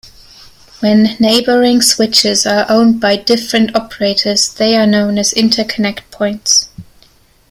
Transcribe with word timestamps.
When 0.79 1.15
neighboring 1.19 1.83
switches 1.83 2.47
are 2.47 2.65
owned 2.69 2.99
by 2.99 3.17
different 3.17 3.75
operators, 3.75 4.51
they 4.51 4.75
are 4.75 4.87
known 4.87 5.19
as 5.19 5.31
interconnect 5.31 6.01
points. 6.09 6.69